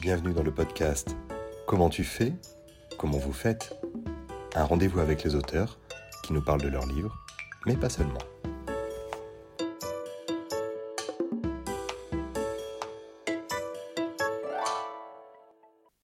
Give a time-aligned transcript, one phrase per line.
[0.00, 1.14] Bienvenue dans le podcast
[1.66, 2.32] Comment tu fais
[2.96, 3.78] Comment vous faites
[4.54, 5.78] Un rendez-vous avec les auteurs
[6.24, 7.14] qui nous parlent de leurs livres,
[7.66, 8.14] mais pas seulement.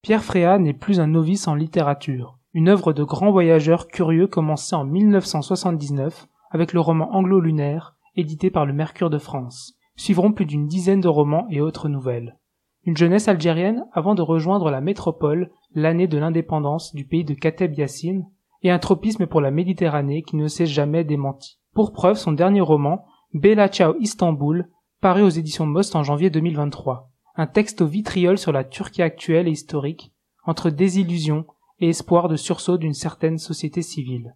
[0.03, 4.77] Pierre Fréat n'est plus un novice en littérature, une œuvre de grand voyageur curieux commencée
[4.77, 9.73] en 1979 avec le roman Anglo-Lunaire, édité par le Mercure de France.
[9.97, 12.37] Suivront plus d'une dizaine de romans et autres nouvelles
[12.87, 17.75] une jeunesse algérienne avant de rejoindre la métropole l'année de l'indépendance du pays de Kateb
[17.75, 18.25] Yassine,
[18.63, 21.59] et un tropisme pour la Méditerranée qui ne s'est jamais démenti.
[21.75, 23.05] Pour preuve, son dernier roman,
[23.35, 27.11] Bella Ciao Istanbul, paru aux éditions Most en janvier 2023.
[27.35, 30.13] Un texte au vitriol sur la Turquie actuelle et historique,
[30.45, 31.45] entre désillusion
[31.81, 34.35] et espoir de sursaut d'une certaine société civile.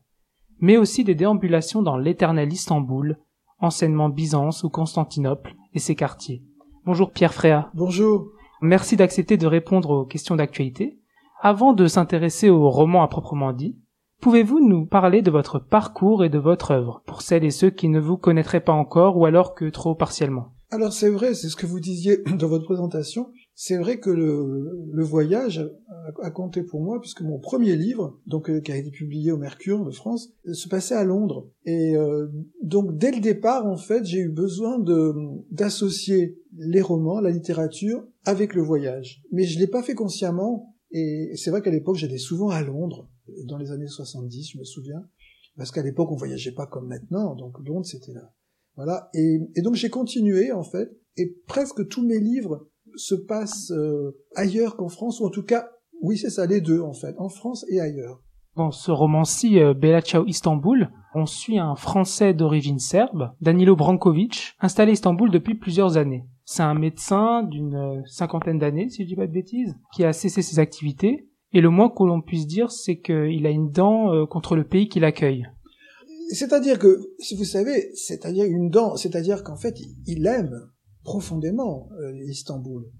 [0.58, 3.16] Mais aussi des déambulations dans l'éternel Istanbul,
[3.60, 6.42] anciennement Byzance ou Constantinople et ses quartiers.
[6.84, 7.70] Bonjour Pierre Fréa.
[7.74, 8.32] Bonjour.
[8.62, 10.98] Merci d'accepter de répondre aux questions d'actualité.
[11.40, 13.78] Avant de s'intéresser au roman à proprement dit,
[14.20, 17.88] pouvez-vous nous parler de votre parcours et de votre œuvre, pour celles et ceux qui
[17.88, 20.52] ne vous connaîtraient pas encore ou alors que trop partiellement?
[20.70, 25.04] Alors c'est vrai, c'est ce que vous disiez dans votre présentation, c'est vrai que le,
[25.04, 25.70] voyage
[26.22, 29.36] a, compté pour moi puisque mon premier livre, donc euh, qui a été publié au
[29.36, 31.50] Mercure de France, se passait à Londres.
[31.66, 32.28] Et euh,
[32.62, 35.12] donc dès le départ, en fait, j'ai eu besoin de
[35.50, 39.22] d'associer les romans, la littérature avec le voyage.
[39.30, 40.74] Mais je l'ai pas fait consciemment.
[40.90, 43.10] Et c'est vrai qu'à l'époque, j'allais souvent à Londres,
[43.44, 45.04] dans les années 70, je me souviens,
[45.58, 48.32] parce qu'à l'époque, on voyageait pas comme maintenant, donc Londres, c'était là.
[48.76, 49.10] Voilà.
[49.12, 50.88] Et donc, j'ai continué, en fait,
[51.18, 55.68] et presque tous mes livres se passent euh, ailleurs qu'en France, ou en tout cas,
[56.02, 58.22] oui, c'est ça, les deux, en fait, en France et ailleurs.
[58.56, 64.54] Dans ce roman-ci, euh, Bella Ciao Istanbul, on suit un Français d'origine serbe, Danilo Brankovic,
[64.60, 66.24] installé à Istanbul depuis plusieurs années.
[66.44, 70.12] C'est un médecin d'une euh, cinquantaine d'années, si je dis pas de bêtises, qui a
[70.12, 71.28] cessé ses activités.
[71.52, 74.64] Et le moins que l'on puisse dire, c'est qu'il a une dent euh, contre le
[74.64, 75.46] pays qui l'accueille.
[76.32, 79.76] C'est-à-dire que, si vous savez, c'est-à-dire une dent, c'est-à-dire qu'en fait,
[80.06, 80.70] il aime
[81.02, 82.90] profondément euh, Istanbul,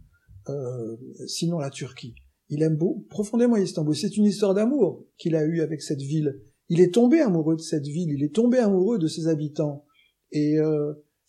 [1.27, 2.15] sinon la Turquie.
[2.49, 3.95] Il aime beau, profondément Istanbul.
[3.95, 6.41] C'est une histoire d'amour qu'il a eue avec cette ville.
[6.69, 9.85] Il est tombé amoureux de cette ville, il est tombé amoureux de ses habitants.
[10.33, 10.57] Et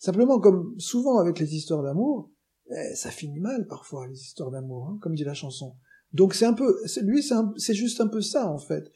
[0.02, 2.32] Simplement, comme souvent avec les histoires d'amour,
[2.72, 5.76] eh, ça finit mal parfois, les histoires d'amour, hein, comme dit la chanson.
[6.12, 7.22] Donc c'est un peu, lui,
[7.56, 8.90] c'est juste un peu ça en fait.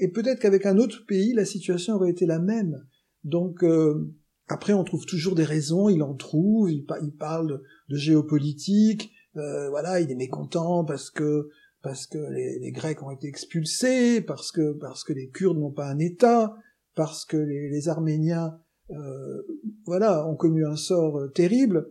[0.00, 2.86] Et peut-être qu'avec un autre pays, la situation aurait été la même.
[3.22, 4.14] Donc euh,
[4.48, 5.88] après, on trouve toujours des raisons.
[5.88, 6.70] Il en trouve.
[6.70, 6.84] Il,
[7.18, 9.10] parle de, géopolitique.
[9.36, 11.48] Euh, voilà, il est mécontent parce que
[11.82, 15.88] parce que les, Grecs ont été expulsés, parce que parce que les Kurdes n'ont pas
[15.88, 16.56] un État,
[16.96, 18.58] parce que les, Arméniens
[18.90, 19.42] euh,
[19.84, 21.88] voilà, ont connu un sort euh, terrible.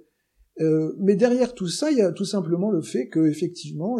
[0.59, 3.97] Euh, mais derrière tout ça, il y a tout simplement le fait qu'effectivement,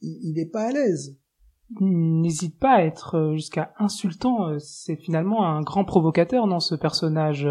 [0.00, 1.16] il n'est pas à l'aise.
[1.80, 4.58] N'hésite pas à être jusqu'à insultant.
[4.58, 7.46] C'est finalement un grand provocateur dans ce personnage.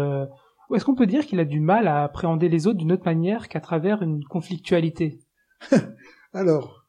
[0.74, 3.48] Est-ce qu'on peut dire qu'il a du mal à appréhender les autres d'une autre manière
[3.48, 5.20] qu'à travers une conflictualité
[6.32, 6.86] Alors,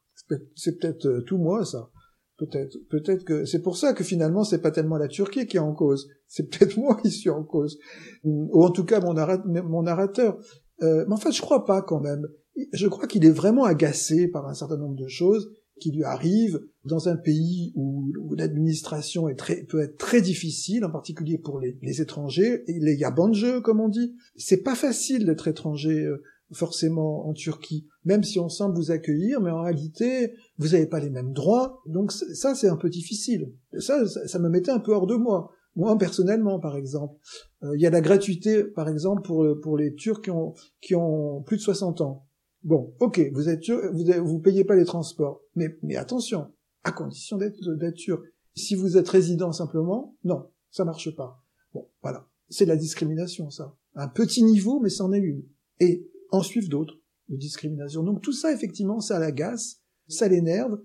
[0.55, 1.89] c'est peut-être tout moi, ça.
[2.38, 5.61] Peut-être, peut-être que c'est pour ça que finalement c'est pas tellement la Turquie qui est
[5.61, 7.79] en cause, c'est peut-être moi qui suis en cause,
[8.23, 9.15] ou en tout cas mon,
[9.63, 10.38] mon narrateur.
[10.83, 12.27] Euh, mais en fait, je crois pas quand même.
[12.73, 15.49] Je crois qu'il est vraiment agacé par un certain nombre de choses
[15.79, 20.91] qui lui arrivent dans un pays où, l'administration est très, peut être très difficile, en
[20.91, 22.99] particulier pour les, les étrangers, et les
[23.31, 24.15] jeu comme on dit.
[24.35, 29.41] C'est pas facile d'être étranger euh, forcément en Turquie, même si on semble vous accueillir,
[29.41, 33.51] mais en réalité, vous n'avez pas les mêmes droits, donc ça c'est un peu difficile.
[33.79, 35.51] Ça, ça, me mettait un peu hors de moi.
[35.75, 37.15] Moi personnellement, par exemple,
[37.63, 40.95] euh, il y a la gratuité, par exemple, pour pour les Turcs qui ont qui
[40.95, 42.26] ont plus de 60 ans.
[42.63, 46.53] Bon, ok, vous êtes vous vous payez pas les transports, mais mais attention,
[46.84, 48.23] à condition d'être turc.
[48.56, 51.44] Si vous êtes résident simplement, non, ça marche pas.
[51.73, 53.78] Bon, voilà, c'est la discrimination, ça.
[53.94, 55.44] Un petit niveau, mais c'en est une.
[55.80, 56.95] Et en suivent d'autres
[57.30, 58.04] de discrimination.
[58.04, 60.80] Donc tout ça, effectivement, ça l'agace, ça l'énerve,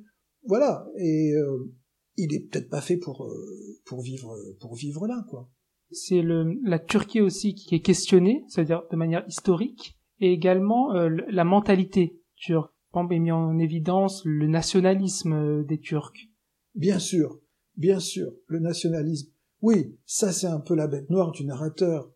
[0.44, 0.86] voilà.
[0.98, 1.72] Et euh,
[2.16, 5.50] il est peut-être pas fait pour euh, pour vivre pour vivre là, quoi.
[5.90, 11.44] C'est la Turquie aussi qui est questionnée, c'est-à-dire de manière historique, et également euh, la
[11.44, 12.72] mentalité turque.
[12.94, 16.30] est mis en évidence le nationalisme des Turcs.
[16.74, 17.40] Bien sûr,
[17.76, 19.30] bien sûr, le nationalisme.
[19.60, 22.10] Oui, ça c'est un peu la bête noire du narrateur.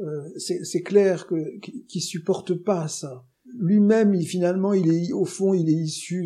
[0.00, 3.24] Euh, c'est clair que qu'il supporte pas ça.
[3.58, 6.24] Lui-même, il, finalement, il est au fond, il est issu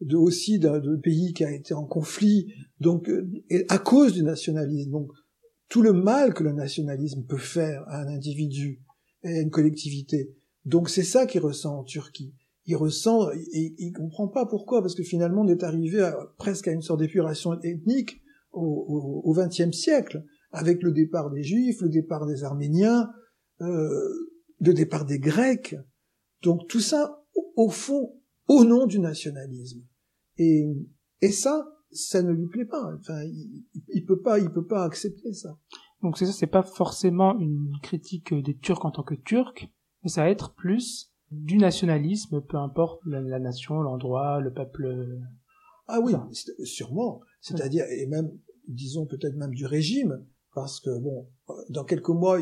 [0.00, 3.28] de, aussi d'un pays qui a été en conflit, donc euh,
[3.68, 4.90] à cause du nationalisme.
[4.90, 5.10] Donc
[5.68, 8.82] tout le mal que le nationalisme peut faire à un individu
[9.24, 10.36] et à une collectivité.
[10.66, 12.34] Donc c'est ça qu'il ressent en Turquie.
[12.66, 16.72] il ressent, et il, comprend pas pourquoi, parce que finalement on est arrivé presque à
[16.72, 18.20] une sorte d'épuration ethnique
[18.52, 23.10] au XXe siècle, avec le départ des Juifs, le départ des Arméniens,
[23.60, 24.30] euh,
[24.60, 25.76] le départ des Grecs.
[26.42, 27.22] Donc tout ça,
[27.56, 28.14] au fond,
[28.48, 29.82] au nom du nationalisme.
[30.38, 30.66] Et,
[31.20, 32.94] et ça, ça ne lui plaît pas.
[32.98, 35.58] Enfin, il, il peut pas, il peut pas accepter ça.
[36.02, 39.68] Donc c'est ça, c'est pas forcément une critique des Turcs en tant que Turcs,
[40.06, 45.18] mais ça va être plus du nationalisme, peu importe la, nation, l'endroit, le peuple.
[45.88, 46.14] Ah oui,
[46.62, 47.22] sûrement.
[47.40, 48.30] C'est-à-dire, et même,
[48.68, 50.24] disons peut-être même du régime,
[50.54, 51.26] parce que bon,
[51.70, 52.38] dans quelques mois,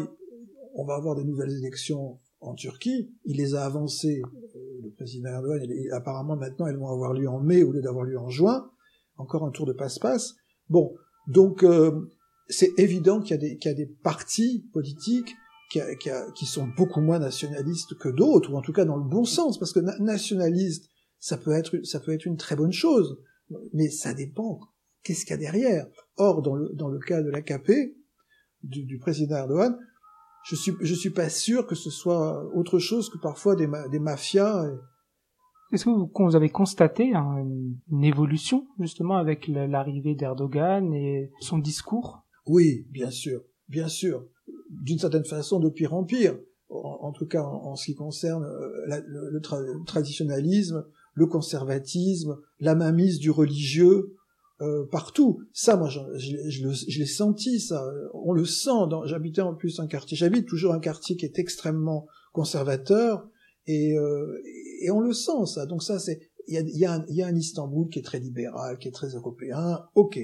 [0.75, 3.11] on va avoir de nouvelles élections en Turquie.
[3.25, 4.21] Il les a avancées,
[4.57, 7.81] euh, le président Erdogan, et apparemment maintenant elles vont avoir lieu en mai au lieu
[7.81, 8.71] d'avoir lieu en juin.
[9.17, 10.35] Encore un tour de passe-passe.
[10.69, 10.95] Bon,
[11.29, 12.11] donc euh,
[12.47, 15.35] c'est évident qu'il y, y, a des partis politiques
[15.75, 19.05] qui, qui, qui, sont beaucoup moins nationalistes que d'autres, ou en tout cas dans le
[19.05, 20.89] bon sens, parce que nationaliste,
[21.19, 23.19] ça peut être, ça peut être une très bonne chose,
[23.73, 24.61] mais ça dépend.
[25.03, 25.87] Qu'est-ce qu'il y a derrière?
[26.17, 27.97] Or, dans le, dans le cas de l'AKP,
[28.63, 29.77] du, du président Erdogan,
[30.45, 33.99] je suis, je suis pas sûr que ce soit autre chose que parfois des, des
[33.99, 34.65] mafias.
[35.73, 42.25] Est-ce que vous, vous, avez constaté une évolution justement avec l'arrivée d'Erdogan et son discours?
[42.47, 44.25] Oui, bien sûr, bien sûr.
[44.83, 46.37] D'une certaine façon, de pire en pire.
[46.71, 50.85] En, tout cas, en, ce qui concerne euh, le, traditionnalisme,
[51.15, 54.17] le conservatisme, la mainmise du religieux,
[54.61, 55.41] euh, partout.
[55.53, 57.87] Ça, moi, je, l'ai senti, ça.
[58.15, 58.71] On le sent.
[59.05, 60.17] J'habitais en plus un quartier.
[60.17, 63.29] J'habite toujours un quartier qui est extrêmement conservateur,
[63.67, 64.41] et, euh,
[64.83, 65.67] et on le sent, ça.
[65.67, 68.89] Donc ça, c'est il y a, y a un Istanbul qui est très libéral, qui
[68.89, 69.85] est très européen.
[69.95, 70.19] Ok,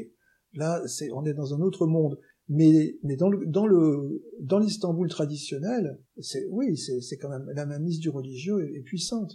[0.54, 2.18] là, c'est on est dans un autre monde.
[2.52, 7.64] Mais, mais dans le dans le dans l'Istanbul traditionnel, c'est oui, c'est quand même la
[7.64, 9.34] mainmise du religieux est puissante.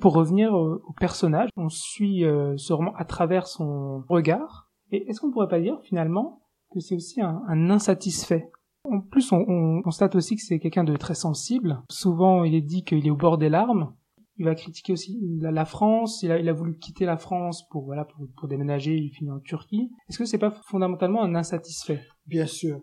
[0.00, 4.70] Pour revenir au, personnage, on suit euh, ce roman à travers son regard.
[4.92, 8.48] Et est-ce qu'on pourrait pas dire finalement que c'est aussi un, insatisfait?
[8.88, 11.82] En plus, on, constate aussi que c'est quelqu'un de très sensible.
[11.90, 13.92] Souvent, il est dit qu'il est au bord des larmes.
[14.38, 16.22] Il va critiquer aussi la, France.
[16.22, 18.06] Il a, il a, voulu quitter la France pour voilà
[18.36, 18.96] pour déménager.
[18.96, 19.90] Il finit en Turquie.
[20.08, 22.00] Est-ce que c'est pas fondamentalement un insatisfait?
[22.26, 22.82] Bien sûr,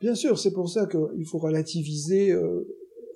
[0.00, 0.38] bien sûr.
[0.38, 2.66] C'est pour ça qu'il faut relativiser euh,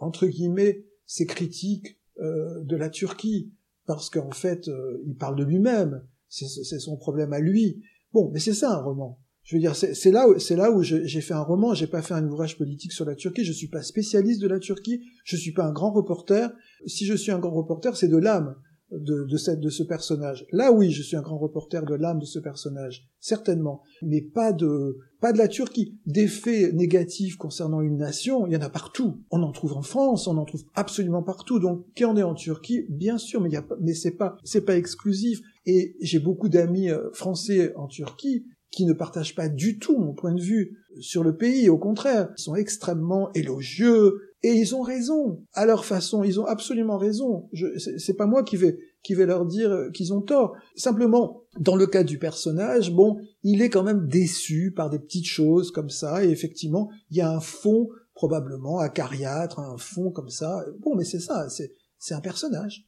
[0.00, 3.52] entre guillemets ces critiques euh, de la Turquie,
[3.86, 7.82] parce qu'en fait, euh, il parle de lui-même, c'est son problème à lui.
[8.12, 9.20] Bon, mais c'est ça un roman.
[9.44, 11.74] Je veux dire, c'est là, c'est là où j'ai fait un roman.
[11.74, 13.44] J'ai pas fait un ouvrage politique sur la Turquie.
[13.44, 15.02] Je suis pas spécialiste de la Turquie.
[15.24, 16.50] Je suis pas un grand reporter.
[16.86, 18.56] Si je suis un grand reporter, c'est de l'âme
[18.90, 20.46] de, de, cette, de ce personnage.
[20.52, 24.52] Là, oui, je suis un grand reporter de l'âme de ce personnage, certainement, mais pas
[24.52, 25.98] de, pas de la Turquie.
[26.06, 29.22] Des faits négatifs concernant une nation, il y en a partout.
[29.30, 31.58] On en trouve en France, on en trouve absolument partout.
[31.58, 34.36] Donc, qui en est en Turquie, bien sûr, mais il y a, mais c'est pas,
[34.44, 35.40] c'est pas exclusif.
[35.66, 40.14] Et j'ai beaucoup d'amis euh, français en Turquie qui ne partagent pas du tout mon
[40.14, 41.68] point de vue sur le pays.
[41.68, 46.44] Au contraire, ils sont extrêmement élogieux, et ils ont raison, à leur façon, ils ont
[46.44, 47.48] absolument raison.
[47.96, 50.54] C'est pas moi qui vais, qui vais leur dire qu'ils ont tort.
[50.76, 55.24] Simplement, dans le cas du personnage, bon, il est quand même déçu par des petites
[55.24, 60.28] choses comme ça, et effectivement, il y a un fond probablement acariâtre, un fond comme
[60.28, 60.62] ça.
[60.80, 62.86] Bon, mais c'est ça, c'est un personnage.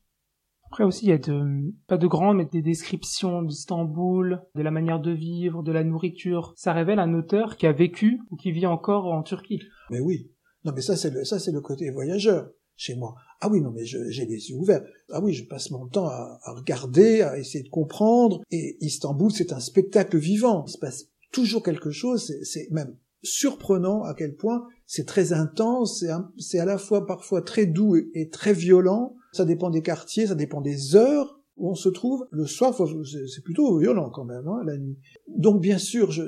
[0.67, 4.71] Après aussi, il y a de, pas de grandes, mais des descriptions d'Istanbul, de la
[4.71, 6.53] manière de vivre, de la nourriture.
[6.57, 9.63] Ça révèle un auteur qui a vécu ou qui vit encore en Turquie.
[9.91, 10.31] Mais oui,
[10.67, 13.15] non, mais ça, c'est le, ça, c'est le côté voyageur chez moi.
[13.41, 14.85] Ah oui, non, mais j'ai les yeux ouverts.
[15.11, 18.43] Ah oui, je passe mon temps à, regarder, à essayer de comprendre.
[18.51, 20.65] Et Istanbul, c'est un spectacle vivant.
[20.67, 22.35] Il se passe toujours quelque chose.
[22.43, 26.05] C'est même surprenant à quel point c'est très intense.
[26.37, 29.15] C'est à la fois parfois très doux et, très violent.
[29.33, 32.27] Ça dépend des quartiers, ça dépend des heures où on se trouve.
[32.33, 34.99] Le soir, c'est plutôt violent quand même, hein, la nuit.
[35.29, 36.25] Donc bien sûr, je,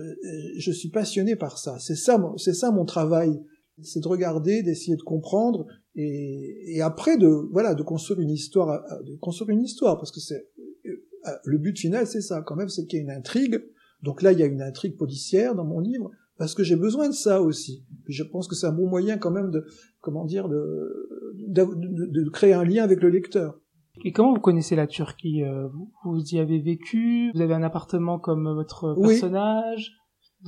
[0.56, 1.78] je suis passionné par ça.
[1.80, 3.42] C'est ça, c'est ça mon travail
[3.82, 8.84] c'est de regarder, d'essayer de comprendre, et, et, après de voilà de construire une histoire,
[8.92, 10.48] euh, de construire une histoire, parce que c'est
[10.86, 13.62] euh, le but final, c'est ça quand même, c'est qu'il y ait une intrigue.
[14.02, 17.08] Donc là, il y a une intrigue policière dans mon livre, parce que j'ai besoin
[17.08, 17.84] de ça aussi.
[18.04, 19.66] Puis je pense que c'est un bon moyen quand même de
[20.00, 21.64] comment dire de, de,
[22.06, 23.58] de, créer un lien avec le lecteur.
[24.04, 27.64] Et comment vous connaissez la Turquie euh, vous, vous y avez vécu Vous avez un
[27.64, 29.92] appartement comme votre personnage?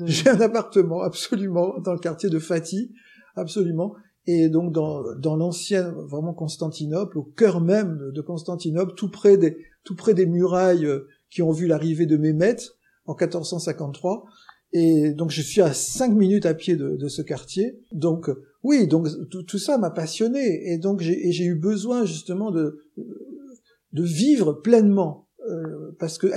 [0.05, 2.93] J'ai un appartement absolument dans le quartier de Fatih
[3.41, 3.95] absolument.
[4.27, 9.57] Et donc dans, dans l'ancienne vraiment Constantinople, au cœur même de Constantinople, tout près des,
[9.85, 12.57] tout près des murailles euh, qui ont vu l'arrivée de Mehmet
[13.07, 14.25] en 1453.
[14.73, 17.81] Et donc je suis à cinq minutes à pied de, de ce quartier.
[17.93, 18.31] Donc
[18.63, 20.71] oui, donc tout, ça m'a passionné.
[20.71, 22.79] Et donc j'ai eu besoin justement de
[23.93, 25.29] de vivre pleinement.
[25.49, 26.29] Euh, parce que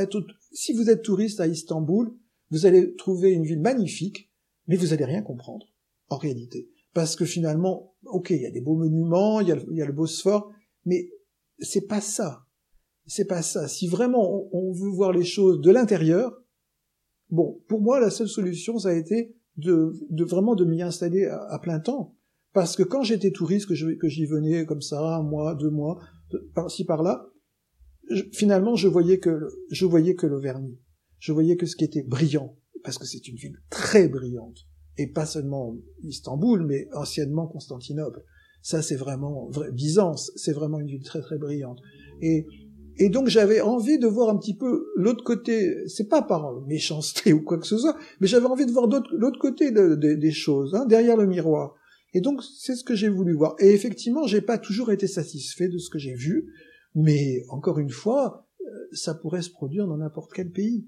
[0.52, 2.12] si vous êtes touriste à Istanbul,
[2.52, 4.32] vous allez trouver une ville magnifique,
[4.68, 5.68] mais vous allez rien comprendre,
[6.10, 6.70] en réalité.
[6.94, 9.82] Parce que finalement, ok, il y a des beaux monuments, il y a, il y
[9.82, 10.52] a le Bosphore,
[10.86, 11.10] mais
[11.60, 12.46] c'est pas ça.
[13.06, 13.68] C'est pas ça.
[13.68, 16.42] Si vraiment on, veut voir les choses de l'intérieur,
[17.30, 21.26] bon, pour moi, la seule solution, ça a été de, de vraiment de m'y installer
[21.26, 22.16] à, plein temps.
[22.54, 26.00] Parce que quand j'étais touriste, que, que j'y venais comme ça, un mois, deux mois,
[26.54, 27.28] par-ci par-là,
[28.32, 30.80] finalement, je voyais que je voyais que le vernis.
[31.20, 35.08] Je voyais que ce qui était brillant, parce que c'est une ville très brillante, et
[35.08, 38.24] pas seulement Istanbul, mais anciennement Constantinople.
[38.62, 41.80] Ça, c'est vraiment Byzance, c'est vraiment une ville très très brillante.
[42.22, 42.46] Et
[42.98, 45.88] et donc j'avais envie de voir un petit peu l'autre côté.
[45.88, 49.40] C'est pas par méchanceté ou quoi que ce soit, mais j'avais envie de voir l'autre
[49.40, 51.74] côté des choses, hein, derrière le miroir.
[52.14, 53.56] Et donc c'est ce que j'ai voulu voir.
[53.60, 56.54] Et effectivement, j'ai pas toujours été satisfait de ce que j'ai vu,
[56.94, 60.86] mais encore une fois, euh, ça pourrait se produire dans n'importe quel pays.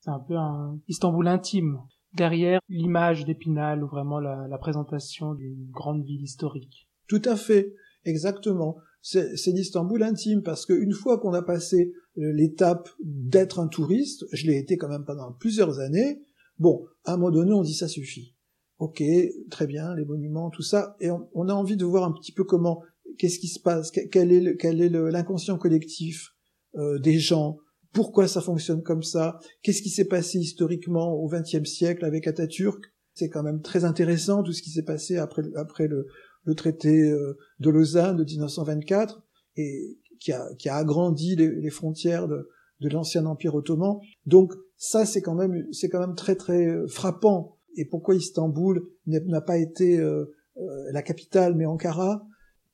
[0.00, 1.80] C'est un peu un Istanbul intime,
[2.12, 6.88] derrière l'image d'Épinal ou vraiment la, la présentation d'une grande ville historique.
[7.08, 7.74] Tout à fait,
[8.04, 8.76] exactement.
[9.00, 14.46] C'est l'Istanbul intime parce qu'une fois qu'on a passé euh, l'étape d'être un touriste, je
[14.46, 16.20] l'ai été quand même pendant plusieurs années.
[16.58, 18.34] Bon, à un moment donné, on dit ça suffit.
[18.78, 19.02] Ok,
[19.50, 22.44] très bien, les monuments, tout ça, et on, a envie de voir un petit peu
[22.44, 22.80] comment,
[23.18, 26.30] qu'est-ce qui se passe, quel est l'inconscient collectif
[26.76, 27.58] euh, des gens,
[27.92, 32.92] pourquoi ça fonctionne comme ça, qu'est-ce qui s'est passé historiquement au XXe siècle avec Atatürk?
[33.14, 36.06] C'est quand même très intéressant tout ce qui s'est passé après, après le,
[36.44, 39.22] le traité euh, de Lausanne de 1924
[39.56, 42.48] et qui a, qui a agrandi les, frontières de,
[42.80, 43.98] de l'ancien empire ottoman.
[44.26, 47.56] Donc ça c'est quand même c'est quand même très très euh, frappant.
[47.76, 50.24] Et pourquoi Istanbul n'a pas été euh,
[50.92, 52.26] la capitale mais Ankara?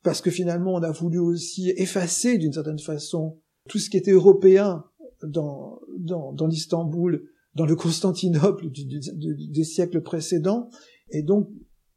[0.02, 4.12] Parce que finalement on a voulu aussi effacer d'une certaine façon tout ce qui était
[4.12, 4.84] européen
[5.28, 10.68] dans dans, dans l'Istanbul, dans le Constantinople des siècles précédents.
[11.10, 11.48] Et donc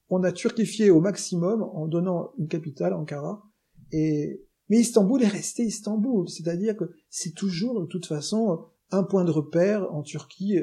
[0.10, 3.44] on a turquifié au maximum en donnant une capitale, Ankara,
[3.92, 9.26] et mais Istanbul est resté Istanbul, c'est-à-dire que c'est toujours de toute façon un point
[9.26, 10.58] de repère en Turquie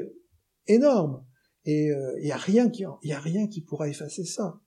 [0.67, 1.23] énorme,
[1.65, 4.59] et il euh, y a rien qui y a rien qui pourra effacer ça.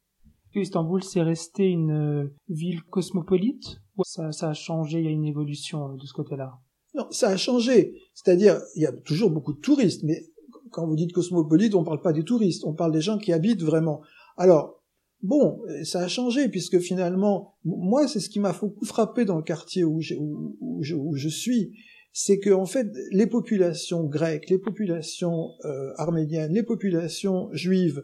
[0.55, 3.81] Istanbul c'est resté une euh, ville cosmopolite?
[4.03, 6.59] Ça, ça a changé, il y a une évolution euh, de ce côté-là?
[6.95, 10.27] Non, ça a changé, c'est-à-dire il y a toujours beaucoup de touristes, mais
[10.71, 13.33] quand vous dites cosmopolite, on ne parle pas des touristes, on parle des gens qui
[13.33, 14.03] habitent vraiment.
[14.37, 14.83] Alors,
[15.23, 19.43] bon, ça a changé puisque finalement, moi, c'est ce qui m'a beaucoup frappé dans le
[19.43, 21.73] quartier où je, suis,
[22.13, 28.03] c'est que en fait, les populations grecques, les populations euh, arméniennes, les populations juives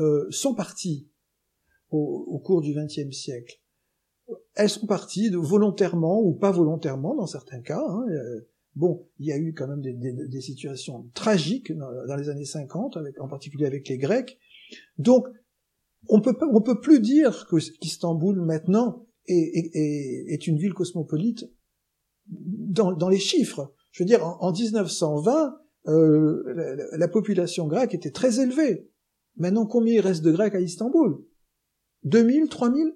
[0.00, 1.08] euh, sont parties
[1.90, 3.60] au, cours du XXe siècle.
[4.54, 7.82] Elles sont parties de, volontairement ou pas volontairement dans certains cas.
[7.86, 12.44] Hein, euh, bon, il y a eu quand même des, situations tragiques dans, les années
[12.44, 14.38] 50, avec, en particulier avec les Grecs.
[14.98, 15.26] Donc,
[16.08, 21.46] on peut peut plus dire qu'Istanbul maintenant est, une ville cosmopolite
[22.26, 23.74] dans, les chiffres.
[23.90, 28.90] Je veux dire, en, 1920, euh, la, population grecque était très élevée.
[29.36, 31.24] Maintenant, combien il reste de Grecs à Istanbul?
[32.04, 32.94] 2000, 3000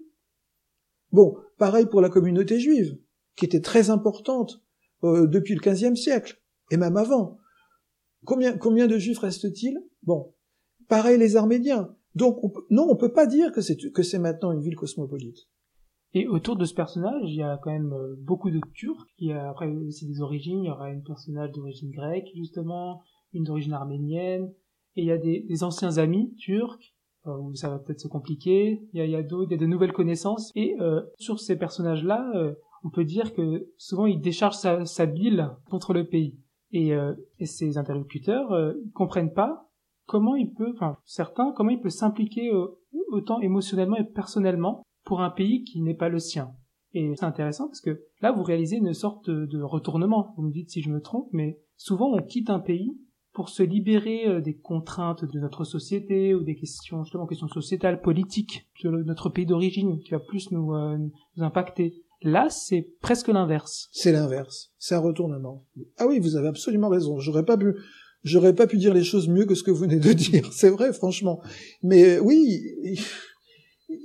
[1.12, 2.98] Bon, pareil pour la communauté juive,
[3.36, 4.62] qui était très importante
[5.04, 7.38] euh, depuis le XVe siècle, et même avant.
[8.24, 9.78] Combien, de juifs reste-t-il?
[10.02, 10.34] Bon,
[10.88, 11.94] pareil les Arméniens.
[12.14, 13.60] Donc non, on peut pas dire que
[14.02, 15.48] c'est maintenant une ville cosmopolite.
[16.14, 19.06] Et autour de ce personnage, il y a quand même euh, beaucoup de Turcs.
[19.18, 19.54] Il y a
[19.86, 20.64] aussi des origines.
[20.64, 23.02] Il y aura un personnage d'origine grecque justement,
[23.34, 24.50] une d'origine arménienne,
[24.96, 26.94] et il y a des, anciens amis turcs
[27.40, 28.80] où ça va peut-être se compliquer.
[28.92, 30.52] Il y a, il d'autres, il y a de nouvelles connaissances.
[30.54, 32.32] Et euh, sur ces personnages-là,
[32.84, 36.38] on peut dire que souvent ils déchargent sa, sa bile contre le pays.
[36.72, 36.92] Et,
[37.38, 39.68] et ces interlocuteurs comprennent pas
[40.08, 42.66] comment il peut, enfin certains, comment il peut s'impliquer euh,
[43.10, 46.52] autant émotionnellement et personnellement pour un pays qui n'est pas le sien.
[46.94, 50.32] Et c'est intéressant parce que là, vous réalisez une sorte de retournement.
[50.36, 52.98] Vous me dites si je me trompe, mais souvent on quitte un pays
[53.32, 58.00] pour se libérer euh, des contraintes de notre société ou des questions, justement, questions sociétales,
[58.00, 62.02] politiques de notre pays d'origine qui va plus nous, euh, nous impacter.
[62.22, 63.88] Là, c'est presque l'inverse.
[63.92, 64.72] C'est l'inverse.
[64.78, 65.64] C'est un retournement.
[65.98, 67.20] Ah oui, vous avez absolument raison.
[67.20, 67.74] J'aurais pas pu,
[68.24, 70.70] J'aurais pas pu dire les choses mieux que ce que vous venez de dire, c'est
[70.70, 71.40] vrai, franchement.
[71.82, 72.60] Mais oui,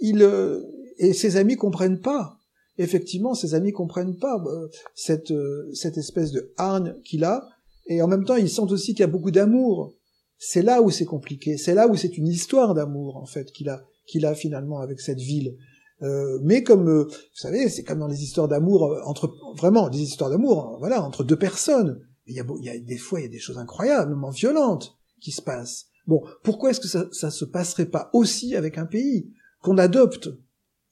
[0.01, 0.61] il, euh,
[0.97, 2.37] et ses amis comprennent pas.
[2.77, 7.47] Effectivement, ses amis comprennent pas euh, cette euh, cette espèce de hargne qu'il a,
[7.85, 9.93] et en même temps, ils sentent aussi qu'il y a beaucoup d'amour.
[10.37, 11.57] C'est là où c'est compliqué.
[11.57, 14.99] C'est là où c'est une histoire d'amour en fait qu'il a qu'il a finalement avec
[14.99, 15.55] cette ville.
[16.01, 19.89] Euh, mais comme euh, vous savez, c'est comme dans les histoires d'amour euh, entre vraiment
[19.89, 22.01] des histoires d'amour, hein, voilà, entre deux personnes.
[22.25, 24.97] Il y a, il y a des fois, il y a des choses incroyablement violentes
[25.21, 25.87] qui se passent.
[26.07, 30.29] Bon, pourquoi est-ce que ça, ça se passerait pas aussi avec un pays qu'on adopte?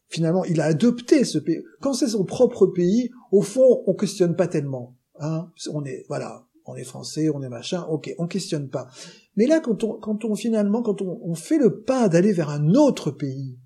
[0.07, 1.63] Finalement, il a adopté ce pays.
[1.81, 4.97] Quand c'est son propre pays, au fond, on questionne pas tellement.
[5.19, 8.87] Hein on est, voilà, on est français, on est machin, ok, on questionne pas.
[9.35, 12.49] Mais là, quand on, quand on finalement, quand on, on fait le pas d'aller vers
[12.49, 13.57] un autre pays,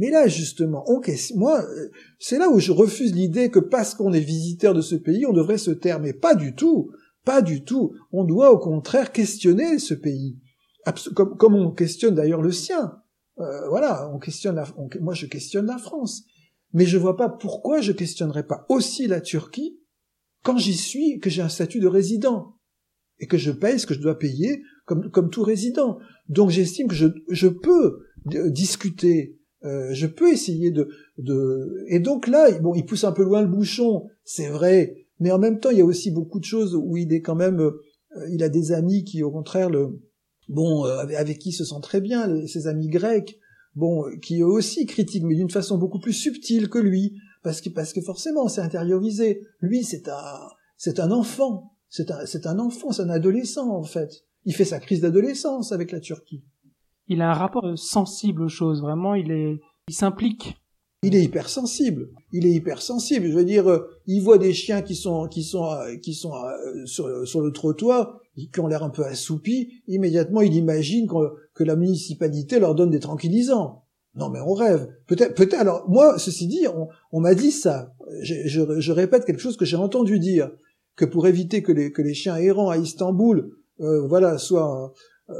[0.00, 1.02] mais là, justement, on,
[1.36, 1.62] moi,
[2.18, 5.34] c'est là où je refuse l'idée que parce qu'on est visiteur de ce pays, on
[5.34, 6.00] devrait se taire.
[6.00, 6.90] Mais pas du tout,
[7.26, 7.92] pas du tout.
[8.10, 10.38] On doit au contraire questionner ce pays,
[11.14, 12.96] comme, comme on questionne d'ailleurs le sien.
[13.40, 14.56] Euh, voilà, on questionne.
[14.56, 14.64] La,
[15.02, 16.24] moi, je questionne la France,
[16.72, 19.79] mais je vois pas pourquoi je questionnerais pas aussi la Turquie
[20.42, 22.56] quand j'y suis, que j'ai un statut de résident
[23.18, 25.98] et que je paye ce que je dois payer comme, comme tout résident.
[26.28, 31.84] Donc j'estime que je, je peux discuter euh, je peux essayer de, de...
[31.88, 35.38] Et donc là, bon, il pousse un peu loin le bouchon, c'est vrai, mais en
[35.38, 37.60] même temps, il y a aussi beaucoup de choses où il est quand même...
[37.60, 37.72] Euh,
[38.32, 40.00] il a des amis qui, au contraire, le...
[40.48, 43.38] Bon, euh, avec, qui il se sent très bien, ses amis grecs,
[43.74, 47.70] bon, qui eux aussi critiquent, mais d'une façon beaucoup plus subtile que lui, parce que,
[47.70, 49.46] parce que forcément, c'est intériorisé.
[49.60, 53.82] Lui, c'est un, c'est un enfant, c'est un, c'est un enfant, c'est un adolescent, en
[53.82, 54.24] fait.
[54.44, 56.42] Il fait sa crise d'adolescence avec la Turquie
[57.10, 58.80] il a un rapport sensible aux choses.
[58.80, 60.56] Vraiment, il est, il s'implique.
[61.02, 62.10] Il est hypersensible.
[62.32, 63.26] Il est hypersensible.
[63.26, 66.32] Je veux dire, euh, il voit des chiens qui sont qui sont euh, qui sont
[66.32, 69.82] euh, sur, sur le trottoir, qui ont l'air un peu assoupis.
[69.88, 71.14] Immédiatement, il imagine que,
[71.54, 73.84] que la municipalité leur donne des tranquillisants.
[74.14, 74.88] Non, mais on rêve.
[75.06, 75.60] Peut-être, peut-être.
[75.60, 77.94] Alors, moi, ceci dit, on, on m'a dit ça.
[78.22, 80.50] Je, je, je, répète quelque chose que j'ai entendu dire
[80.96, 84.92] que pour éviter que les que les chiens errants à Istanbul, euh, voilà, soient
[85.30, 85.34] euh,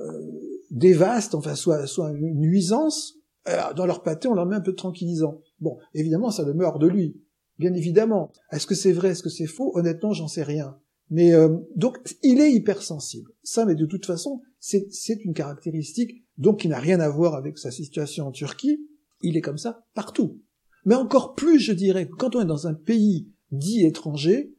[0.70, 3.16] dévastent, enfin soit, soit une nuisance,
[3.48, 5.40] euh, dans leur pâté on leur met un peu de tranquillisant.
[5.60, 7.20] Bon, évidemment ça demeure de lui,
[7.58, 8.32] bien évidemment.
[8.52, 9.76] Est-ce que c'est vrai, est-ce que c'est faux?
[9.76, 10.76] Honnêtement j'en sais rien.
[11.10, 13.32] Mais euh, donc il est hypersensible.
[13.42, 17.56] Ça, mais de toute façon, c'est une caractéristique donc qui n'a rien à voir avec
[17.58, 18.84] sa situation en Turquie.
[19.22, 20.40] Il est comme ça partout.
[20.84, 24.52] Mais encore plus, je dirais, quand on est dans un pays dit étranger,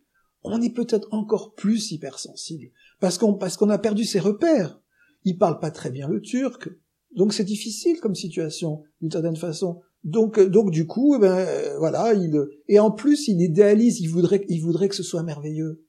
[0.44, 4.82] on est peut-être encore plus hypersensible parce qu'on parce a perdu ses repères
[5.24, 6.70] il parle pas très bien le turc,
[7.16, 9.82] donc c'est difficile comme situation d'une certaine façon.
[10.04, 12.36] Donc, euh, donc du coup, eh ben euh, voilà, il
[12.68, 15.86] et en plus il idéalise, il voudrait, il voudrait que ce soit merveilleux.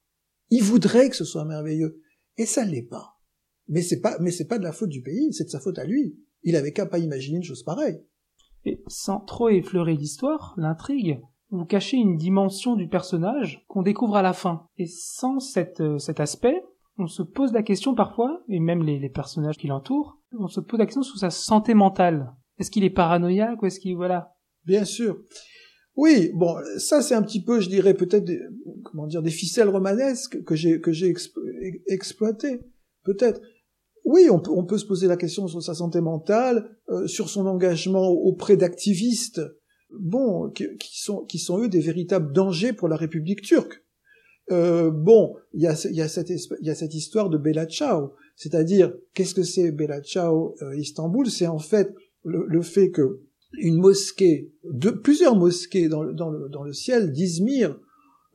[0.51, 2.03] Il voudrait que ce soit merveilleux,
[2.37, 3.12] et ça l'est pas.
[3.69, 5.79] Mais c'est pas, mais c'est pas de la faute du pays, c'est de sa faute
[5.79, 6.17] à lui.
[6.43, 8.03] Il avait qu'à pas imaginer une chose pareille.
[8.65, 11.21] Et sans trop effleurer l'histoire, l'intrigue,
[11.51, 14.67] vous cachez une dimension du personnage qu'on découvre à la fin.
[14.79, 16.63] Et sans cette, euh, cet aspect,
[16.99, 20.79] on se pose la question parfois, et même les, personnages qui l'entourent, on se pose
[20.79, 22.33] la question sur sa santé mentale.
[22.59, 25.19] Est-ce qu'il est paranoïaque ou est-ce qu'il voilà Bien sûr.
[25.97, 28.31] Oui, bon, ça c'est un petit peu, je dirais peut-être,
[28.85, 31.13] comment dire, des ficelles romanesques que j'ai que j'ai
[31.89, 32.61] exploitées,
[33.05, 33.41] peut-être.
[34.05, 37.29] Oui, on peut, on peut se poser la question sur sa santé mentale, euh, sur
[37.29, 39.41] son engagement auprès d'activistes,
[39.99, 40.67] bon, qui,
[41.01, 43.85] sont qui sont eux des véritables dangers pour la République turque.
[44.51, 48.13] Euh, bon, il y a, y, a cette, y a cette histoire de Bella Ciao,
[48.37, 51.31] c'est-à-dire qu'est-ce que c'est Bella Ciao euh, Istanbul?
[51.31, 53.21] C'est en fait le, fait que
[53.53, 57.79] une mosquée, de, plusieurs mosquées dans le, dans le, dans le ciel d'Izmir,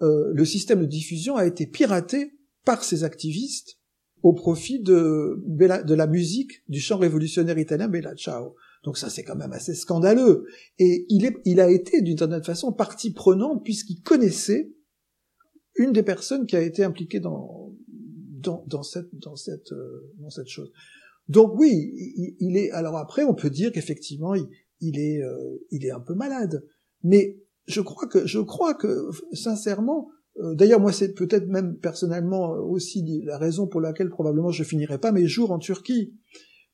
[0.02, 3.77] euh, le système de diffusion a été piraté par ces activistes
[4.28, 8.56] au profit de, de la musique du chant révolutionnaire italien Bella Ciao.
[8.84, 10.48] Donc ça c'est quand même assez scandaleux.
[10.80, 14.74] Et il, est, il a été d'une certaine façon partie prenante puisqu'il connaissait
[15.76, 20.30] une des personnes qui a été impliquée dans dans, dans cette dans cette euh, dans
[20.30, 20.74] cette chose.
[21.30, 22.70] Donc oui, il, est.
[22.72, 24.50] Alors après, on peut dire qu'effectivement, il,
[24.82, 26.66] il est euh, il est un peu malade.
[27.02, 30.10] Mais je crois que je crois que sincèrement.
[30.40, 34.98] Euh, d'ailleurs, moi, c'est peut-être même personnellement aussi la raison pour laquelle probablement je finirai
[34.98, 36.14] pas mes jours en Turquie,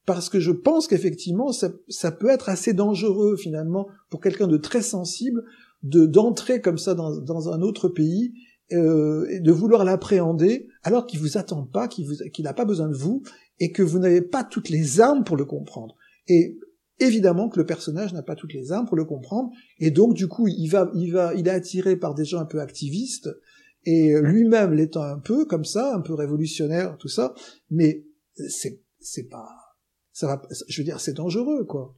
[0.05, 4.81] parce que je pense qu'effectivement, ça, peut être assez dangereux finalement pour quelqu'un de très
[4.81, 5.43] sensible
[5.81, 8.33] de d'entrer comme ça dans, dans un autre pays
[8.71, 12.05] euh, de vouloir l'appréhender alors qu'il vous attend pas, qu'il
[12.39, 13.21] n'a pas besoin de vous
[13.59, 15.95] et que vous n'avez pas toutes les armes pour le comprendre.
[16.27, 16.57] Et
[16.99, 20.27] évidemment que le personnage n'a pas toutes les armes pour le comprendre et donc du
[20.27, 23.29] coup il va, il va, il est attiré par des gens un peu activistes
[23.85, 27.33] et lui-même l'étant un peu comme ça, un peu révolutionnaire, tout ça,
[27.69, 28.05] mais
[28.49, 29.47] c'est c'est pas
[30.11, 31.95] ça va, je veux dire c'est dangereux quoi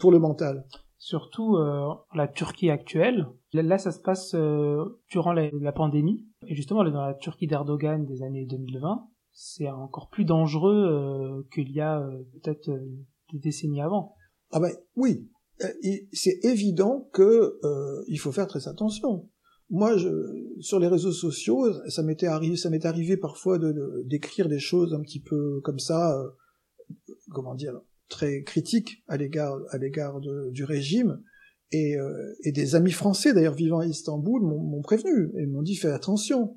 [0.00, 0.64] pour le mental
[1.04, 3.26] surtout euh, la Turquie actuelle.
[3.52, 6.26] Là, ça se passe euh, durant la, pandémie.
[6.46, 11.70] Et justement, dans la Turquie d'Erdogan des années 2020, c'est encore plus dangereux euh, qu'il
[11.72, 12.00] y a
[12.32, 12.70] peut-être
[13.32, 14.14] des décennies avant.
[14.50, 15.28] Ah ben oui,
[16.12, 17.58] c'est évident que
[18.08, 19.28] il faut faire très attention.
[19.74, 20.08] Moi, je,
[20.60, 24.94] sur les réseaux sociaux, ça m'était arrivé, ça m'est arrivé parfois de d'écrire des choses
[24.94, 26.16] un petit peu comme ça,
[27.30, 31.20] comment dire, très critiques à l'égard à l'égard du régime.
[31.72, 31.96] Et,
[32.44, 36.56] et, des amis français d'ailleurs vivant à Istanbul m'ont prévenu et m'ont dit fais attention,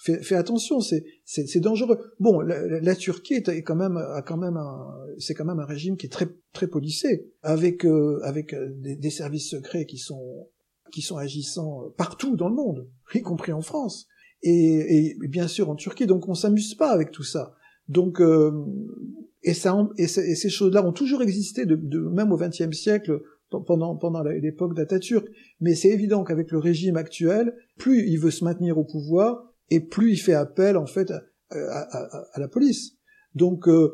[0.00, 1.98] Fais, fais attention, c'est dangereux.
[2.20, 5.64] Bon, la, la, Turquie est quand même a quand même un c'est quand même un
[5.64, 10.48] régime qui est très très policé avec euh, avec euh, des, services secrets qui sont
[10.90, 14.06] qui sont agissants partout dans le monde, y compris en France
[14.42, 16.06] et, et bien sûr en Turquie.
[16.06, 17.54] Donc on s'amuse pas avec tout ça.
[17.88, 18.52] Donc euh,
[19.42, 23.20] et ça et, ces choses-là ont toujours existé de, de même au XXe siècle
[23.66, 25.26] pendant pendant l'époque d'Atatürk.
[25.60, 29.80] Mais c'est évident qu'avec le régime actuel, plus il veut se maintenir au pouvoir, et
[29.80, 32.98] plus il fait appel en fait à, à, à la police.
[33.34, 33.92] Donc euh,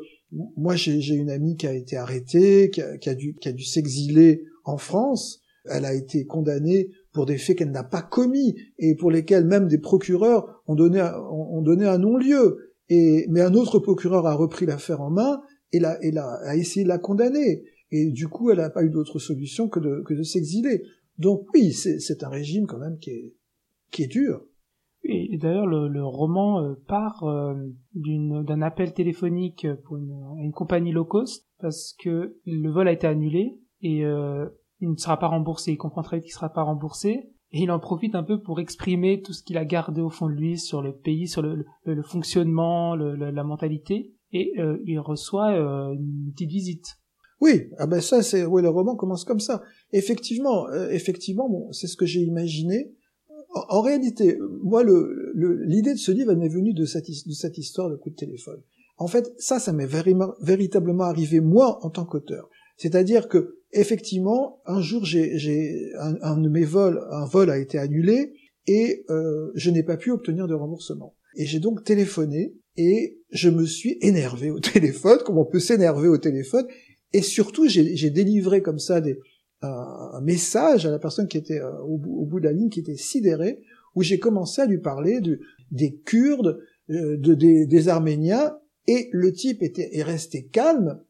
[0.57, 3.53] moi j'ai une amie qui a été arrêtée, qui a, qui a dû, qui a
[3.53, 5.41] dû s'exiler en France.
[5.69, 9.67] Elle a été condamnée pour des faits qu'elle n'a pas commis et pour lesquels même
[9.67, 12.73] des procureurs ont donné, ont donné un non-lieu.
[12.89, 16.55] Et mais un autre procureur a repris l'affaire en main et, l'a, et l'a, a
[16.55, 17.63] essayé de la condamner.
[17.91, 20.83] Et du coup, elle n'a pas eu d'autre solution que de, que de s'exiler.
[21.17, 23.35] Donc oui, c'est, un régime quand même qui est,
[23.91, 24.43] qui est dur.
[25.07, 27.53] Et, d'ailleurs, le, roman euh, part euh,
[27.93, 33.05] d'un appel téléphonique pour une, une, compagnie low cost parce que le vol a été
[33.05, 34.47] annulé et euh,
[34.89, 35.71] il ne sera pas remboursé.
[35.71, 38.59] Il comprend très qu'il ne sera pas remboursé et il en profite un peu pour
[38.59, 41.65] exprimer tout ce qu'il a gardé au fond de lui sur le pays, sur le,
[42.03, 44.13] fonctionnement, la mentalité.
[44.31, 44.53] Et
[44.85, 46.97] il reçoit une petite visite.
[47.41, 49.61] Oui, ah ben ça c'est oui le roman commence comme ça.
[49.91, 52.93] Effectivement, effectivement, bon, c'est ce que j'ai imaginé
[53.55, 57.95] en, réalité, moi, l'idée de ce livre m'est venue de cette, de cette histoire de
[57.95, 58.61] coup de téléphone.
[58.97, 59.87] En fait, ça, ça m'est
[60.41, 62.49] véritablement arrivé moi en tant qu'auteur.
[62.77, 67.77] C'est-à-dire que effectivement, un jour, j'ai un, un, de mes vols, un vol a été
[67.77, 68.33] annulé
[68.67, 71.15] et euh, je n'ai pas pu obtenir de remboursement.
[71.35, 76.07] Et j'ai donc téléphoné et je me suis énervé au téléphone, comme on peut s'énerver
[76.07, 76.65] au téléphone,
[77.13, 79.19] et surtout j'ai délivré comme ça des,
[79.61, 82.97] un, message à la personne qui était euh, au, bout de la ligne, qui était
[82.97, 83.59] sidérée,
[83.95, 85.39] où j'ai commencé à lui parler de,
[85.71, 86.59] des Kurdes,
[86.89, 88.57] euh, de, des, Arméniens,
[88.87, 91.01] et le type était, est resté calme,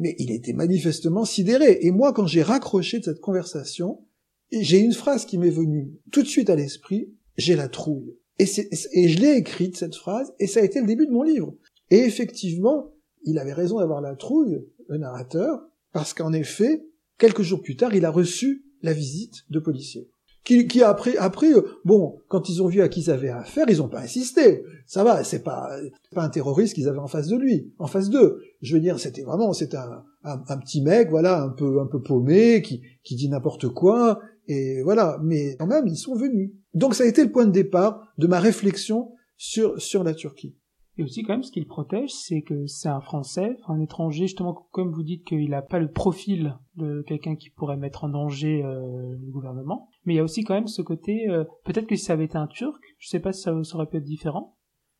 [0.00, 1.78] mais il était manifestement sidéré.
[1.82, 4.04] Et moi, quand j'ai raccroché de cette conversation,
[4.52, 8.16] j'ai une phrase qui m'est venue tout de suite à l'esprit, j'ai la trouille.
[8.38, 11.54] Et, je l'ai écrite, cette phrase, et ça a été le début de mon livre.
[11.90, 12.90] Et effectivement,
[13.24, 15.60] il avait raison d'avoir la trouille, le narrateur,
[15.92, 16.86] parce qu'en effet,
[17.20, 20.08] Quelques jours plus tard, il a reçu la visite de policiers.
[20.44, 23.66] Qui, qui après, après, euh, bon, quand ils ont vu à qui ils avaient affaire,
[23.68, 24.64] ils n'ont pas insisté.
[24.86, 25.68] Ça va, c'est pas,
[26.14, 28.40] pas un terroriste qu'ils avaient en face de lui, en face d'eux.
[28.62, 32.00] Je veux dire, c'était vraiment, c'était un, un, petit mec, voilà, un peu, un peu
[32.00, 35.18] paumé, qui, qui dit n'importe quoi, et voilà.
[35.22, 36.52] Mais quand même, ils sont venus.
[36.74, 40.56] Donc ça a été le point de départ de ma réflexion sur, sur la Turquie.
[40.98, 44.68] Et aussi quand même ce qu'il protège, c'est que c'est un Français, un étranger, justement
[44.70, 48.62] comme vous dites qu'il n'a pas le profil de quelqu'un qui pourrait mettre en danger
[48.64, 49.88] euh, le gouvernement.
[50.04, 52.24] Mais il y a aussi quand même ce côté, euh, peut-être que si ça avait
[52.24, 54.56] été un Turc, je sais pas si ça, aurait pu être différent.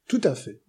[0.09, 0.63] Tout à fait.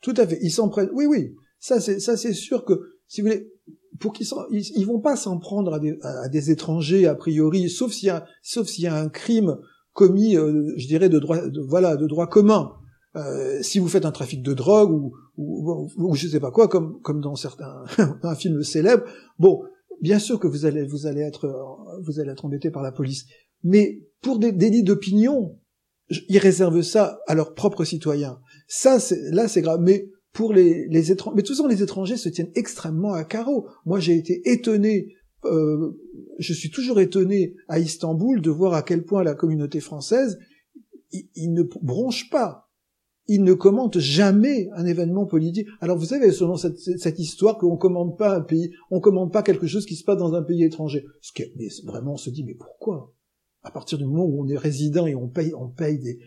[0.00, 0.38] Tout à fait.
[0.42, 0.90] Ils s'en prennent.
[0.94, 1.34] Oui, oui.
[1.58, 3.50] Ça, c'est ça, c'est sûr que si vous voulez,
[3.98, 7.68] pour qu'ils ils, ils, vont pas s'en prendre à des, à des, étrangers a priori,
[7.68, 9.58] sauf s'il y a, sauf s'il y a un crime
[9.92, 12.72] commis, euh, je dirais de droit, de, voilà, de droit commun.
[13.16, 16.68] Euh, si vous faites un trafic de drogue ou, ou, ou, je sais pas quoi,
[16.68, 17.82] comme comme dans certains
[18.22, 19.04] un film célèbre,
[19.38, 19.62] bon,
[20.00, 21.52] bien sûr que vous allez vous allez être
[22.02, 23.26] vous allez être embêté par la police,
[23.64, 25.58] mais pour des délits d'opinion,
[26.28, 28.40] ils réservent ça à leurs propres citoyens.
[28.68, 28.98] Ça,
[29.32, 29.80] là, c'est grave.
[29.82, 33.24] Mais pour les les étrangers, mais de toute façon, les étrangers se tiennent extrêmement à
[33.24, 33.66] carreau.
[33.86, 35.14] Moi, j'ai été étonné.
[35.46, 35.98] Euh,
[36.38, 40.38] je suis toujours étonné à Istanbul de voir à quel point la communauté française,
[41.10, 42.69] ils ne bronche pas
[43.26, 45.68] il ne commente jamais un événement politique.
[45.80, 49.66] Alors vous savez, selon cette, histoire qu'on commande pas un pays, on commande pas quelque
[49.66, 51.04] chose qui se passe dans un pays étranger.
[51.20, 53.14] Ce qui mais vraiment, on se dit, mais pourquoi?
[53.62, 56.18] À partir du moment où on est résident et on paye, on paye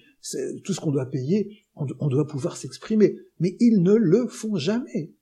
[0.63, 3.17] tout ce qu'on doit payer, on doit pouvoir s'exprimer.
[3.39, 5.13] Mais ils ne le font jamais.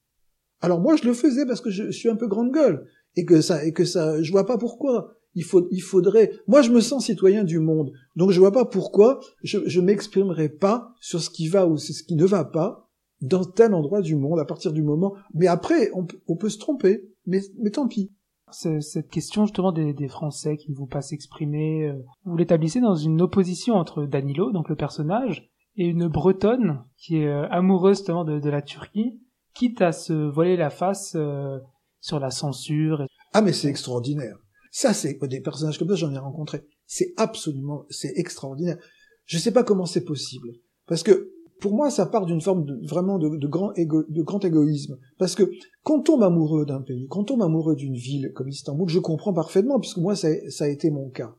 [0.60, 3.42] Alors moi, je le faisais parce que je suis un peu grande gueule et que
[3.42, 6.32] ça, et que ça, je vois pas pourquoi il, faut, il faudrait.
[6.48, 10.50] Moi, je me sens citoyen du monde, donc je vois pas pourquoi je, je m'exprimerai
[10.50, 12.90] pas sur ce qui va ou ce qui ne va pas
[13.22, 15.14] dans tel endroit du monde à partir du moment.
[15.34, 18.12] Mais après, on, on peut se tromper, mais, mais tant pis.
[18.52, 21.94] Cette question justement des, des Français qui ne vont pas s'exprimer, euh,
[22.26, 27.28] vous l'établissez dans une opposition entre Danilo, donc le personnage, et une Bretonne qui est
[27.28, 29.22] euh, amoureuse justement de, de, la Turquie,
[29.54, 31.60] quitte à se voiler la face euh,
[32.02, 33.06] sur la censure.
[33.34, 34.38] Ah mais c'est extraordinaire
[34.72, 36.66] Ça, c'est des personnages comme ça, j'en ai rencontré.
[36.88, 38.78] C'est absolument, c'est extraordinaire.
[39.26, 40.50] Je sais pas comment c'est possible,
[40.88, 44.24] parce que pour moi, ça part d'une forme de, vraiment de, de grand égo, de
[44.24, 44.98] grand égoïsme.
[45.20, 45.52] Parce que
[45.84, 48.98] quand on tombe amoureux d'un pays, quand on tombe amoureux d'une ville comme Istanbul, je
[48.98, 51.36] comprends parfaitement, puisque moi, ça, ça a été mon cas.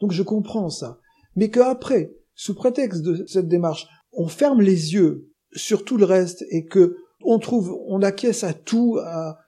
[0.00, 0.98] Donc je comprends ça.
[1.36, 6.44] Mais qu'après, sous prétexte de cette démarche, on ferme les yeux sur tout le reste
[6.50, 8.98] et que on trouve, on acquiesce à tout.
[8.98, 9.38] À,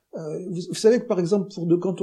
[0.50, 1.94] vous, savez que par exemple, pour de, quand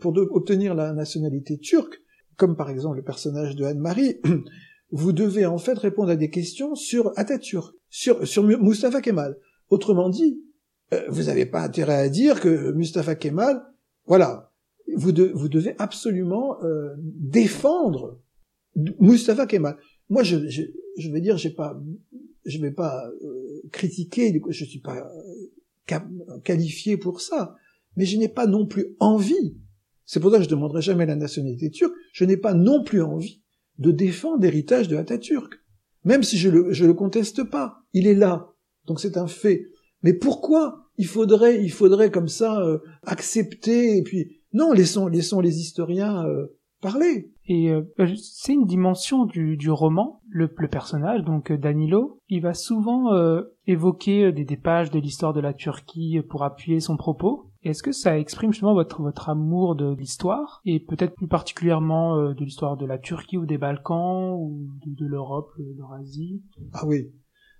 [0.00, 2.00] pour de, obtenir la nationalité turque,
[2.36, 4.20] comme par exemple le personnage de Anne-Marie,
[4.90, 9.38] vous devez en fait répondre à des questions sur Atatürk, sur, sur Mustafa Kemal.
[9.70, 10.40] Autrement dit,
[10.92, 13.62] euh, vous n'avez pas intérêt à dire que Mustafa Kemal,
[14.06, 14.52] voilà,
[14.94, 18.20] vous, vous devez absolument euh, défendre
[19.00, 19.76] Mustafa Kemal.
[20.08, 20.62] Moi, je, je,
[20.96, 21.80] je vais dire, j'ai pas,
[22.44, 25.50] je vais pas euh, critiquer, je suis pas euh,
[26.44, 27.56] qualifié pour ça,
[27.96, 29.56] mais je n'ai pas non plus envie.
[30.04, 31.94] C'est pour ça que je demanderai jamais la nationalité turque.
[32.12, 33.42] Je n'ai pas non plus envie
[33.78, 35.54] de défendre l'héritage de Atatürk.
[36.04, 37.78] Même si je le, je le conteste pas.
[37.92, 38.52] Il est là.
[38.86, 39.66] Donc c'est un fait.
[40.02, 45.40] Mais pourquoi il faudrait, il faudrait comme ça euh, accepter et puis non, laissons, laissons
[45.40, 46.46] les historiens euh,
[46.80, 47.32] parler.
[47.48, 50.20] Et euh, bah, c'est une dimension du, du roman.
[50.28, 53.10] Le, le, personnage, donc Danilo, il va souvent
[53.66, 57.50] évoquer des, des pages de l'histoire de la Turquie pour appuyer son propos.
[57.66, 62.32] Est-ce que ça exprime justement votre, votre amour de l'histoire, et peut-être plus particulièrement euh,
[62.32, 66.44] de l'histoire de la Turquie ou des Balkans, ou de, de l'Europe, euh, l'Eurasie?
[66.72, 67.10] Ah oui,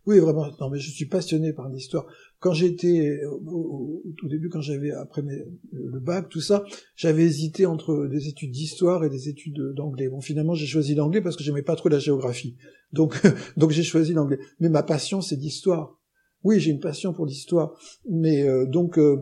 [0.07, 0.47] oui, vraiment.
[0.61, 2.07] Non, mais je suis passionné par l'histoire.
[2.39, 7.67] Quand j'étais au, au, début, quand j'avais après mes, le bac, tout ça, j'avais hésité
[7.67, 10.09] entre des études d'histoire et des études d'anglais.
[10.09, 12.57] Bon, finalement, j'ai choisi l'anglais parce que j'aimais pas trop la géographie.
[12.93, 13.21] Donc,
[13.57, 14.39] donc j'ai choisi l'anglais.
[14.61, 15.99] Mais ma passion, c'est l'histoire.
[16.45, 17.73] Oui, j'ai une passion pour l'histoire.
[18.09, 19.17] Mais euh, donc, euh,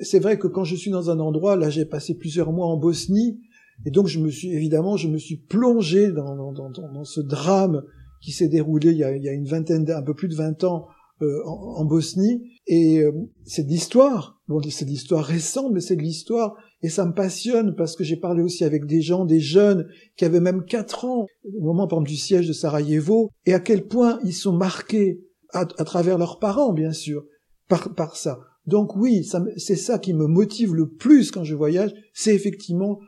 [0.00, 2.76] c'est vrai que quand je suis dans un endroit, là j'ai passé plusieurs mois en
[2.76, 3.40] Bosnie,
[3.84, 7.82] et donc je me suis évidemment je me suis plongé dans, dans, dans, ce drame
[8.22, 10.34] qui s'est déroulé il y, a, il y a, une vingtaine, un peu plus de
[10.34, 10.88] vingt ans
[11.22, 13.12] euh, en, en, Bosnie, et euh,
[13.44, 14.40] c'est de l'histoire.
[14.48, 18.04] Bon, c'est de l'histoire récente, mais c'est de l'histoire, et ça me passionne parce que
[18.04, 21.86] j'ai parlé aussi avec des gens, des jeunes qui avaient même quatre ans au moment
[21.86, 25.20] par exemple du siège de Sarajevo, et à quel point ils sont marqués
[25.52, 27.24] à, à travers leurs parents, bien sûr,
[27.68, 28.38] par, par ça.
[28.66, 29.24] Donc oui,
[29.56, 32.98] c'est ça qui me motive le plus quand je voyage, c'est effectivement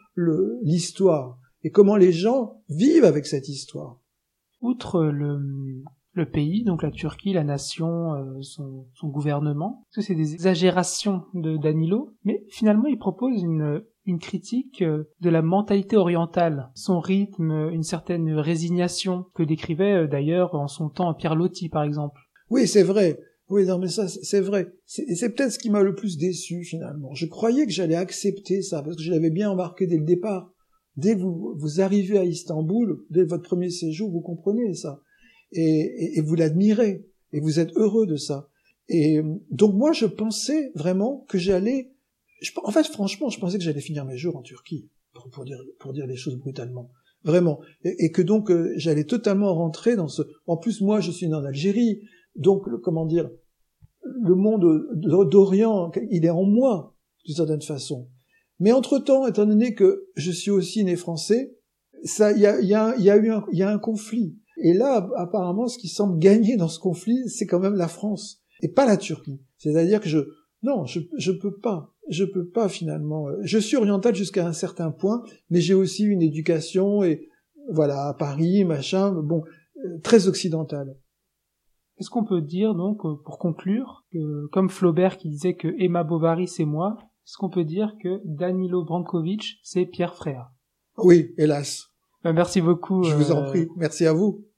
[0.62, 4.00] l'histoire et comment les gens vivent avec cette histoire.
[4.60, 5.38] Outre le,
[6.12, 11.22] le pays, donc la Turquie, la nation, euh, son, son, gouvernement, que c'est des exagérations
[11.34, 16.98] de Danilo, mais finalement il propose une, une critique euh, de la mentalité orientale, son
[16.98, 22.20] rythme, une certaine résignation que décrivait euh, d'ailleurs en son temps Pierre Loti par exemple.
[22.50, 23.20] Oui, c'est vrai.
[23.50, 24.68] Oui, non, mais ça, c'est vrai.
[24.84, 27.14] C'est peut-être ce qui m'a le plus déçu, finalement.
[27.14, 30.52] Je croyais que j'allais accepter ça, parce que je l'avais bien embarqué dès le départ.
[30.96, 35.00] Dès que vous, vous arrivez à Istanbul, dès votre premier séjour, vous comprenez ça.
[35.52, 37.06] Et, et, et vous l'admirez.
[37.32, 38.48] Et vous êtes heureux de ça.
[38.88, 41.92] Et donc moi, je pensais vraiment que j'allais...
[42.62, 45.58] En fait, franchement, je pensais que j'allais finir mes jours en Turquie, pour, pour, dire,
[45.78, 46.90] pour dire les choses brutalement.
[47.24, 47.60] Vraiment.
[47.82, 50.22] Et, que donc, euh, j'allais totalement rentrer dans ce...
[50.46, 52.00] En plus, moi, je suis né en Algérie
[52.36, 53.28] donc, le, comment dire,
[54.04, 58.08] le monde d'Orient, il est en moi, d'une certaine façon.
[58.60, 61.56] Mais entre-temps, étant donné que je suis aussi né français,
[62.04, 64.36] ça, il y a, y, a, y a, eu un, y a un conflit.
[64.60, 68.42] Et là, apparemment, ce qui semble gagner dans ce conflit, c'est quand même la France
[68.60, 69.40] et pas la Turquie.
[69.56, 70.18] C'est-à-dire que je,
[70.62, 73.28] non, je, je peux pas, je peux pas finalement.
[73.42, 77.28] Je suis oriental jusqu'à un certain point, mais j'ai aussi une éducation et
[77.70, 79.44] voilà à Paris, machin, bon,
[79.84, 80.96] euh, très occidentale.
[81.98, 86.04] Est-ce qu'on peut dire donc, euh, pour conclure, que comme Flaubert qui disait que Emma
[86.04, 90.50] Bovary c'est moi, est-ce qu'on peut dire que Danilo Brankovic c'est Pierre Frère
[90.96, 91.87] Oui, hélas.
[92.24, 93.04] Ben, merci beaucoup.
[93.04, 93.68] Je vous en euh, prie.
[93.76, 94.44] Merci à vous.